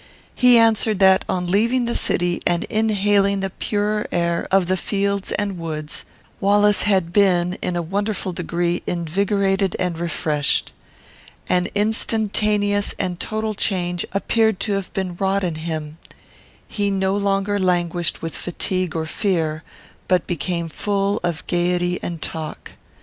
He 0.33 0.57
answered 0.57 0.97
that, 0.97 1.23
on 1.29 1.45
leaving 1.45 1.85
the 1.85 1.93
city 1.93 2.41
and 2.47 2.63
inhaling 2.71 3.41
the 3.41 3.51
purer 3.51 4.07
air 4.11 4.47
of 4.49 4.65
the 4.65 4.75
fields 4.75 5.31
and 5.33 5.59
woods, 5.59 6.05
Wallace 6.39 6.81
had 6.81 7.13
been, 7.13 7.53
in 7.61 7.75
a 7.75 7.83
wonderful 7.83 8.33
degree, 8.33 8.81
invigorated 8.87 9.75
and 9.77 9.99
refreshed. 9.99 10.73
An 11.47 11.67
instantaneous 11.75 12.95
and 12.97 13.19
total 13.19 13.53
change 13.53 14.03
appeared 14.11 14.59
to 14.61 14.71
have 14.73 14.91
been 14.93 15.17
wrought 15.17 15.43
in 15.43 15.53
him. 15.53 15.99
He 16.67 16.89
no 16.89 17.15
longer 17.15 17.59
languished 17.59 18.23
with 18.23 18.33
fatigue 18.35 18.95
or 18.95 19.05
fear, 19.05 19.61
but 20.07 20.25
became 20.25 20.67
full 20.67 21.19
of 21.23 21.45
gayety 21.45 21.99
and 22.01 22.23
talk. 22.23 22.71